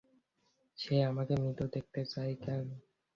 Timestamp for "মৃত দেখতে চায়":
1.35-2.33